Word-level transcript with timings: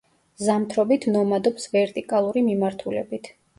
ზამთრობით 0.45 1.05
ნომადობს 1.17 1.69
ვერტიკალური 1.77 2.45
მიმართულებით. 2.49 3.33